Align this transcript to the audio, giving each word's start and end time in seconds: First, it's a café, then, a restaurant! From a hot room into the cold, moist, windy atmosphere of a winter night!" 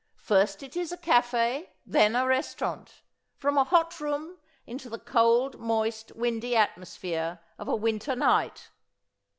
First, 0.17 0.63
it's 0.63 0.91
a 0.91 0.97
café, 0.97 1.67
then, 1.85 2.15
a 2.15 2.25
restaurant! 2.25 3.03
From 3.37 3.55
a 3.55 3.63
hot 3.63 3.99
room 3.99 4.39
into 4.65 4.89
the 4.89 4.97
cold, 4.97 5.59
moist, 5.59 6.11
windy 6.15 6.55
atmosphere 6.55 7.39
of 7.59 7.67
a 7.67 7.75
winter 7.75 8.15
night!" 8.15 8.71